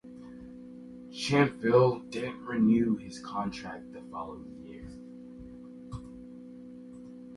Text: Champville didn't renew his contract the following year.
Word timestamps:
Champville 1.11 2.09
didn't 2.09 2.43
renew 2.43 2.95
his 2.95 3.19
contract 3.19 3.93
the 3.93 4.01
following 4.11 4.65
year. 4.65 4.89